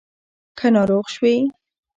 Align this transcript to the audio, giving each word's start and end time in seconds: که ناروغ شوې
که 0.57 0.67
ناروغ 0.73 1.05
شوې 1.13 1.35